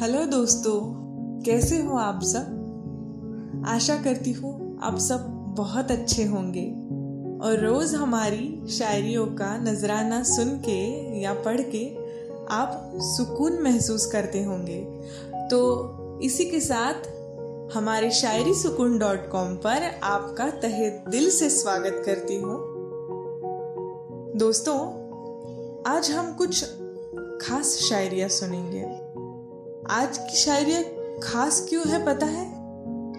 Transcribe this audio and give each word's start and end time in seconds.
Hello 0.00 0.24
दोस्तों, 0.24 0.80
कैसे 1.42 1.82
हो 1.82 1.96
आप 1.96 2.20
सब? 2.22 3.64
आशा 3.66 3.96
करती 3.96 4.32
हूँ 4.32 4.80
आप 4.82 4.98
सब 4.98 5.26
बहुत 5.56 5.90
अच्छे 5.90 6.24
होंगे। 6.24 6.70
और 7.46 7.58
रोज 7.58 7.94
हमारी 7.94 8.66
शायरियों 8.70 9.26
का 9.26 9.58
नजराना 9.58 10.22
सुन 10.22 10.48
के 10.48 11.18
या 11.20 11.34
पढ़ 11.34 11.60
के 11.60 11.96
आप 12.50 12.92
सुकून 12.96 13.62
महसूस 13.62 14.06
करते 14.06 14.44
होंगे। 14.44 14.84
तो 15.50 16.20
इसी 16.22 16.44
के 16.44 16.60
साथ 16.60 16.94
हमारे 17.76 18.10
शायरी 18.10 18.54
सुकून 18.54 18.98
डॉट 18.98 19.28
कॉम 19.30 19.54
पर 19.54 20.00
आपका 20.02 20.50
तहे 20.50 20.90
दिल 20.90 21.30
से 21.30 21.50
स्वागत 21.50 22.02
करती 22.06 22.36
हूँ। 22.36 22.58
दोस्तों, 24.36 24.78
आज 25.86 26.10
हम 26.10 26.32
कुछ 26.32 26.64
खास 27.40 27.66
शायरिया 27.66 28.28
सुनेंगे। 28.28 29.05
आज 29.90 30.18
की 30.18 30.36
शायरिया 30.36 30.82
खास 31.22 31.66
क्यों 31.68 31.88
है 31.88 32.06
पता 32.06 32.26
है? 32.26 32.54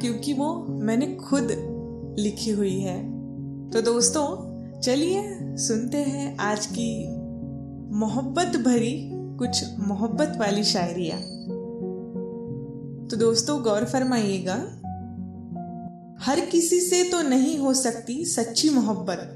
क्योंकि 0.01 0.33
वो 0.33 0.65
मैंने 0.69 1.15
खुद 1.15 1.47
लिखी 2.19 2.51
हुई 2.51 2.79
है। 2.79 3.03
तो 3.69 3.81
दोस्तों, 3.81 4.47
चलिए 4.81 5.23
सुनते 5.41 5.97
हैं 5.97 6.37
आज 6.37 6.65
की 6.65 7.07
मोहब्बत 7.97 8.45
भरी 8.45 9.09
कुछ 9.13 9.65
मोहब्बत 9.79 10.33
वाली 10.37 10.63
शायरिया। 10.63 11.17
तो 13.07 13.17
दोस्तों, 13.17 13.63
गौर 13.63 13.85
फरमाइएगा, 13.85 14.55
हर 16.23 16.39
किसी 16.39 16.79
से 16.79 17.03
तो 17.03 17.21
नहीं 17.21 17.57
हो 17.57 17.73
सकती 17.73 18.25
सच्ची 18.25 18.69
मोहब्बत। 18.69 19.33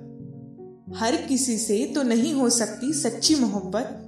हर 0.96 1.16
किसी 1.16 1.58
से 1.58 1.92
तो 1.96 2.04
नहीं 2.04 2.34
हो 2.34 2.50
सकती 2.50 2.94
सच्ची 2.94 3.36
मोहब्बत। 3.36 4.08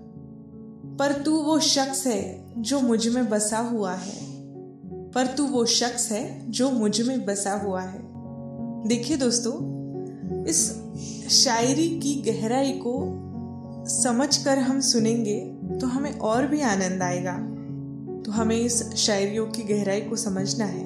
पर 1.00 1.12
तू 1.12 1.38
वो 1.38 1.60
शख्स 1.60 2.08
है 2.08 2.54
जो 2.58 2.80
मुझमें 2.80 3.30
बसा 3.30 3.58
हुआ 3.58 3.94
है। 3.94 4.34
पर 5.12 5.28
तू 5.28 5.46
वो 5.46 5.66
शख्स 5.66 6.12
है 6.12 6.52
जो 6.52 6.72
मुझमें 6.72 7.26
बसा 7.26 7.54
हुआ 7.54 7.82
है। 7.82 8.02
देखिए 8.88 9.18
दोस्तों, 9.18 9.54
इस 10.44 10.72
शायरी 11.30 12.00
की 12.00 12.32
गहराई 12.32 12.72
को 12.72 13.20
समझकर 13.86 14.58
हम 14.58 14.82
सुनेंगे 14.82 15.40
तो 15.82 15.88
हमें 15.88 16.20
और 16.20 16.48
भी 16.48 16.62
आनंद 16.62 17.02
आएगा। 17.02 17.38
तो 18.26 18.32
हमें 18.32 18.56
इस 18.56 18.96
शायरियों 18.96 19.46
की 19.46 19.62
गहराई 19.62 20.02
को 20.02 20.16
समझना 20.16 20.66
है। 20.66 20.84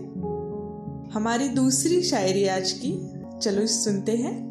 हमारी 1.09 1.47
दूसरी 1.47 2.03
शायरी 2.03 2.47
आज 2.47 2.71
की, 2.71 3.13
चलो 3.41 3.61
इस 3.61 3.85
सुनते 3.85 4.11
हैं। 4.11 4.47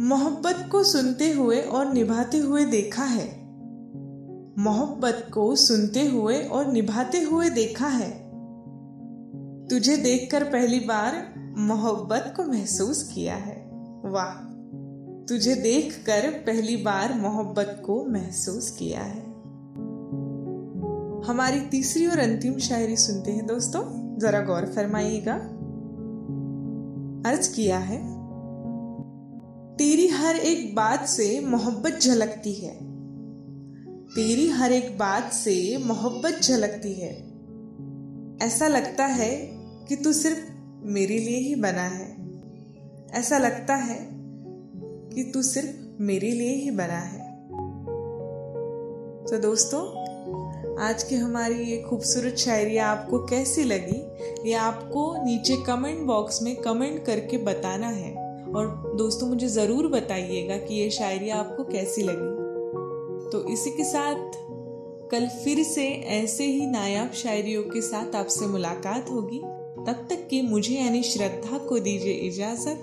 मोहब्बत 0.00 0.68
को 0.72 0.84
सुनते 0.84 1.32
हुए 1.32 1.60
और 1.60 1.92
निभाते 1.92 2.38
हुए 2.38 2.64
देखा 2.64 3.04
है। 3.04 3.45
मोहब्बत 4.58 5.26
को 5.34 5.56
सुनते 5.56 6.08
हुए 6.08 6.42
और 6.42 6.72
निभाते 6.72 7.20
हुए 7.20 7.50
देखा 7.50 7.88
है। 7.88 8.26
तुझे 9.66 9.96
देखकर 9.96 10.44
पहली 10.44 10.80
बार 10.80 11.34
मोहब्बत 11.58 12.34
को 12.36 12.44
महसूस 12.44 13.12
किया 13.14 13.34
है। 13.34 13.70
वाह, 14.04 14.56
तुझे 15.26 15.54
देखकर 15.54 16.30
पहली 16.30 16.76
बार 16.76 17.14
मोहब्बत 17.14 17.82
को 17.86 18.04
महसूस 18.04 18.70
किया 18.70 19.00
है। 19.00 19.26
हमारी 21.24 21.60
तीसरी 21.60 22.06
और 22.06 22.18
अंतिम 22.18 22.58
शायरी 22.58 22.96
सुनते 22.96 23.32
हैं 23.32 23.46
दोस्तों। 23.46 24.06
जरा 24.18 24.40
गौर 24.40 24.66
फरमाइएगा। 24.66 25.34
अर्ज़ 27.30 27.54
किया 27.54 27.78
है, 27.78 27.98
तेरी 29.76 30.08
हर 30.08 30.36
एक 30.36 30.74
बात 30.74 31.06
से 31.06 31.46
मोहब्बत 31.46 31.98
झलकती 32.02 32.52
है। 32.52 32.85
तेरी 34.16 34.48
हर 34.48 34.72
एक 34.72 34.98
बात 34.98 35.32
से 35.32 35.76
मोहब्बत 35.76 36.40
झलकती 36.42 36.92
है। 36.92 37.10
ऐसा 38.46 38.68
लगता 38.68 39.04
है 39.04 39.36
कि 39.88 39.96
तू 39.96 40.12
सिर्फ़ 40.12 40.38
मेरे 40.82 41.18
लिए 41.18 41.36
ही 41.36 41.54
बना 41.54 41.82
है। 41.82 42.16
ऐसा 43.12 43.38
लगता 43.38 43.74
है 43.74 44.08
कि 45.14 45.30
तू 45.34 45.42
सिर्फ़ 45.42 46.02
मेरे 46.02 46.30
लिए 46.30 46.54
ही 46.54 46.70
बना 46.70 46.98
है। 46.98 47.18
तो 49.24 49.38
दोस्तों, 49.38 49.82
आज 50.82 51.02
की 51.02 51.14
हमारी 51.14 51.54
ये 51.54 51.82
खूबसूरत 51.82 52.36
शायरी 52.36 52.76
आपको 52.76 53.18
कैसी 53.18 53.64
लगी, 53.64 54.02
ये 54.48 54.54
आपको 54.54 55.24
नीचे 55.24 55.56
कमेंट 55.56 56.06
बॉक्स 56.06 56.42
में 56.42 56.56
कमेंट 56.56 57.06
करके 57.06 57.38
बताना 57.38 57.88
है। 57.88 58.14
और 58.52 58.92
दोस्तों, 58.98 59.28
मुझे 59.28 59.48
ज़रूर 59.48 59.88
बताइएगा 59.88 60.56
कि 60.56 60.74
ये 60.74 60.90
शायरी 60.90 61.30
आपको 61.30 61.64
कैसी 61.64 62.02
लगी। 62.02 62.45
तो 63.36 63.48
इसी 63.48 63.70
के 63.70 63.84
साथ 63.84 64.32
कल 65.10 65.28
फिर 65.28 65.62
से 65.62 65.88
ऐसे 65.92 66.44
ही 66.44 66.66
नायाब 66.66 67.12
शायरियों 67.12 67.62
के 67.62 67.80
साथ 67.80 68.14
आपसे 68.14 68.46
मुलाकात 68.46 69.10
होगी। 69.10 69.38
तब 69.86 70.06
तक 70.10 70.28
कि 70.28 70.42
मुझे 70.42 70.74
यानी 70.74 71.02
श्रद्धा 71.02 71.58
को 71.58 71.78
दीजिए 71.78 72.12
इजाज़त। 72.12 72.76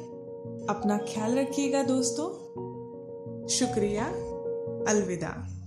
अपना 0.69 0.97
ख्याल 0.97 1.35
रखिएगा 1.35 1.83
दोस्तों। 1.83 2.27
शुक्रिया। 3.47 4.05
अलविदा। 4.87 5.62